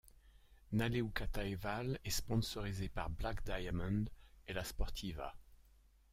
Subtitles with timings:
[0.71, 4.03] Nalle Hukkataival est sponsorisé par Black Diamond
[4.47, 5.31] et La Sportiva.